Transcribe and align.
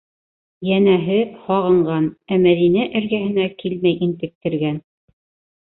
Йәнәһе, 0.69 1.17
һағынған, 1.49 2.09
ә 2.37 2.41
Мәҙинә 2.47 2.87
эргәһенә 3.03 3.47
килмәй 3.63 4.03
интектергән. 4.09 4.85